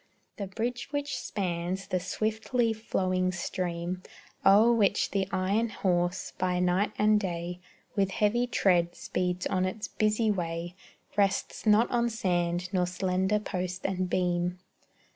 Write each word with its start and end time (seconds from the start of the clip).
The 0.37 0.47
bridge 0.47 0.87
which 0.91 1.15
spans 1.15 1.85
the 1.85 1.99
swiftly 1.99 2.73
flowing 2.73 3.31
stream 3.31 4.01
O'er 4.43 4.73
which 4.73 5.11
the 5.11 5.27
iron 5.31 5.69
horse, 5.69 6.33
by 6.39 6.59
night 6.59 6.91
and 6.97 7.19
day, 7.19 7.59
With 7.95 8.09
heavy 8.09 8.47
tread 8.47 8.95
speeds 8.95 9.45
on 9.45 9.63
its 9.63 9.87
busy 9.87 10.31
way, 10.31 10.73
Rests 11.15 11.67
not 11.67 11.87
on 11.91 12.09
sand, 12.09 12.67
nor 12.73 12.87
slender 12.87 13.37
post 13.37 13.85
and 13.85 14.09
beam. 14.09 14.57